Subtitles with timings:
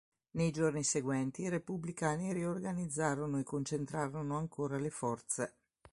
[0.31, 5.57] Nei giorni seguenti i repubblicani riorganizzarono e concentrarono ancora le forze.